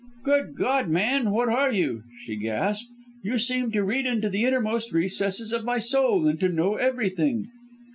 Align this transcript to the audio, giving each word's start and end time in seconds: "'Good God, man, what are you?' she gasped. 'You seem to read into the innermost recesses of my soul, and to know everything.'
"'Good 0.23 0.55
God, 0.55 0.89
man, 0.89 1.29
what 1.29 1.47
are 1.47 1.71
you?' 1.71 2.01
she 2.25 2.35
gasped. 2.35 2.89
'You 3.21 3.37
seem 3.37 3.71
to 3.73 3.83
read 3.83 4.07
into 4.07 4.29
the 4.31 4.45
innermost 4.45 4.91
recesses 4.91 5.53
of 5.53 5.63
my 5.63 5.77
soul, 5.77 6.27
and 6.27 6.39
to 6.39 6.49
know 6.49 6.73
everything.' 6.73 7.45